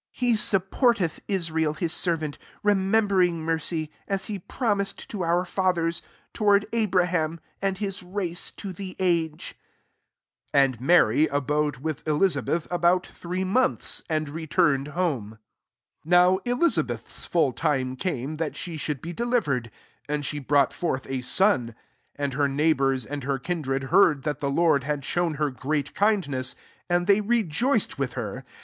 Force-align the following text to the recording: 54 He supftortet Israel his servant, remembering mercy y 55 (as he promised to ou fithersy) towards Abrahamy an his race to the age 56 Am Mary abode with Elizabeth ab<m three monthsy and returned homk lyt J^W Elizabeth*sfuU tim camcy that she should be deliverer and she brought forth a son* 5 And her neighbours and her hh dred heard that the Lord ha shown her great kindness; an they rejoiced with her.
54 0.13 0.27
He 0.27 0.35
supftortet 0.35 1.19
Israel 1.27 1.75
his 1.75 1.93
servant, 1.93 2.39
remembering 2.63 3.41
mercy 3.43 3.81
y 3.81 3.89
55 4.07 4.13
(as 4.15 4.25
he 4.25 4.39
promised 4.39 5.09
to 5.11 5.17
ou 5.21 5.45
fithersy) 5.45 6.01
towards 6.33 6.65
Abrahamy 6.73 7.37
an 7.61 7.75
his 7.75 8.01
race 8.01 8.49
to 8.53 8.73
the 8.73 8.95
age 8.97 9.53
56 10.53 10.55
Am 10.55 10.75
Mary 10.87 11.27
abode 11.27 11.77
with 11.77 12.01
Elizabeth 12.07 12.67
ab<m 12.71 13.03
three 13.03 13.43
monthsy 13.43 14.01
and 14.09 14.27
returned 14.29 14.87
homk 14.95 15.37
lyt 16.03 16.41
J^W 16.43 16.47
Elizabeth*sfuU 16.47 17.55
tim 17.55 17.95
camcy 17.95 18.39
that 18.39 18.55
she 18.55 18.77
should 18.77 19.03
be 19.03 19.13
deliverer 19.13 19.65
and 20.09 20.25
she 20.25 20.39
brought 20.39 20.73
forth 20.73 21.05
a 21.11 21.21
son* 21.21 21.67
5 22.15 22.15
And 22.15 22.33
her 22.33 22.47
neighbours 22.47 23.05
and 23.05 23.23
her 23.25 23.37
hh 23.37 23.61
dred 23.61 23.83
heard 23.83 24.23
that 24.23 24.39
the 24.39 24.49
Lord 24.49 24.85
ha 24.85 24.99
shown 25.01 25.35
her 25.35 25.51
great 25.51 25.93
kindness; 25.93 26.55
an 26.89 27.05
they 27.05 27.21
rejoiced 27.21 27.99
with 27.99 28.13
her. 28.13 28.43